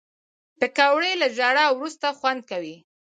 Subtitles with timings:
[0.59, 2.75] پکورې له ژړا وروسته خوند کوي